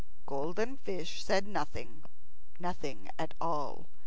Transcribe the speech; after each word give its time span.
The 0.01 0.07
golden 0.25 0.77
fish 0.77 1.23
said 1.23 1.47
nothing, 1.47 2.03
nothing 2.59 3.11
at 3.19 3.35
all. 3.39 3.85